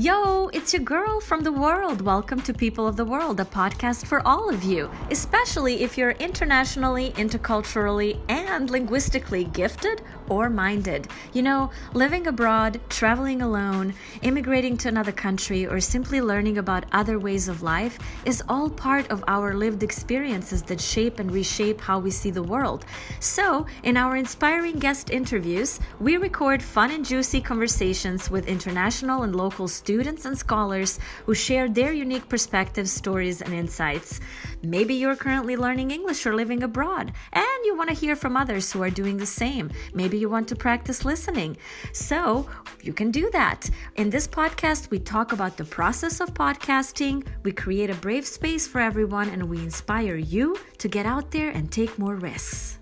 [0.00, 2.02] Yo, it's your girl from the world.
[2.02, 6.12] Welcome to People of the World, a podcast for all of you, especially if you're
[6.12, 11.08] internationally, interculturally, and linguistically gifted or minded.
[11.32, 17.18] You know, living abroad, traveling alone, immigrating to another country, or simply learning about other
[17.18, 21.98] ways of life is all part of our lived experiences that shape and reshape how
[21.98, 22.84] we see the world.
[23.20, 29.34] So, in our inspiring guest interviews, we record fun and juicy conversations with international and
[29.34, 34.20] local students and scholars who share their unique perspectives, stories, and insights.
[34.62, 38.72] Maybe you're currently learning English or living abroad, and you want to hear from others
[38.72, 39.70] who are doing the same.
[39.94, 41.56] Maybe you want to practice listening.
[41.92, 42.48] So
[42.82, 43.70] you can do that.
[43.96, 48.66] In this podcast, we talk about the process of podcasting, we create a brave space
[48.66, 52.77] for everyone, and we inspire you to get out there and take more risks.